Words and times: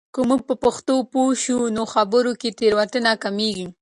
که 0.13 0.19
موږ 0.29 0.41
په 0.49 0.55
پښتو 0.63 0.95
پوه 1.11 1.31
شو، 1.43 1.59
نو 1.75 1.83
خبرو 1.93 2.31
کې 2.41 2.49
تېروتنې 2.59 3.13
کمېږي. 3.23 3.67